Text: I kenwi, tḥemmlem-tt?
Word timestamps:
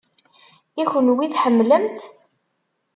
I 0.81 0.83
kenwi, 0.91 1.27
tḥemmlem-tt? 1.29 2.01